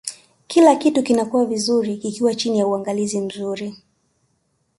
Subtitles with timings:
[0.47, 3.75] kila kitu kinakuwa vizuri kikiwa chini ya uangalizi mzuri